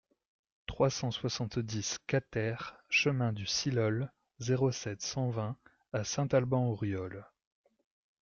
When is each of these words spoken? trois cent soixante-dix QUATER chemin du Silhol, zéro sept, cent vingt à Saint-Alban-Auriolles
trois 0.65 0.89
cent 0.89 1.11
soixante-dix 1.11 1.99
QUATER 2.07 2.55
chemin 2.89 3.31
du 3.33 3.45
Silhol, 3.45 4.11
zéro 4.39 4.71
sept, 4.71 5.03
cent 5.03 5.29
vingt 5.29 5.55
à 5.93 6.03
Saint-Alban-Auriolles 6.03 7.23